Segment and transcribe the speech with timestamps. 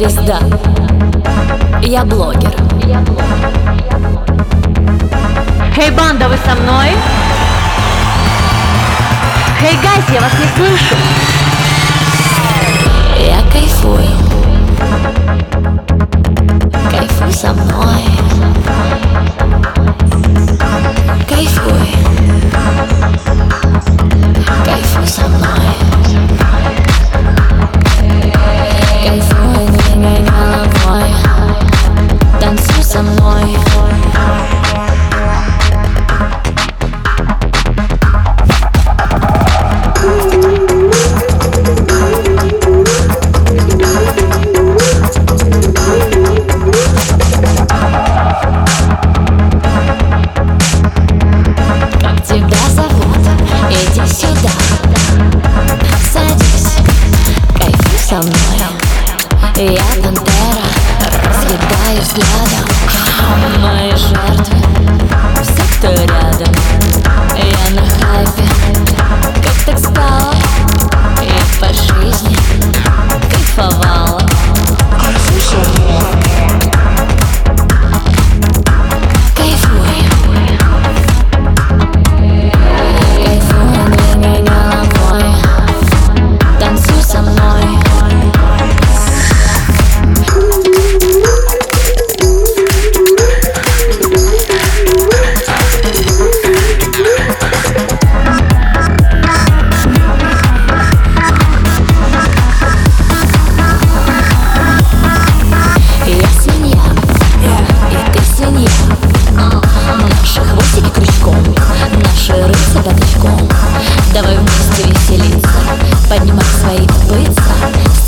[0.00, 0.38] звезда.
[1.82, 2.54] Я блогер.
[5.74, 6.88] Хей, банда, вы со мной?
[9.60, 11.19] Хей, hey, я вас не слышу.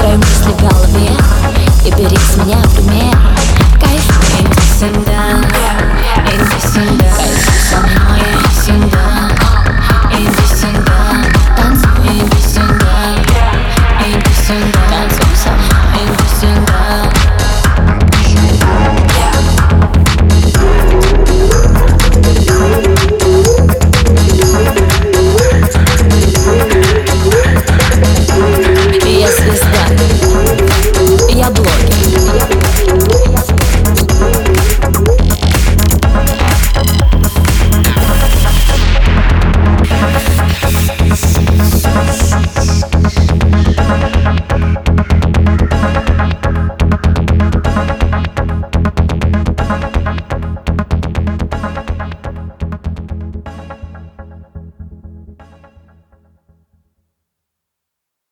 [0.00, 0.37] I'm.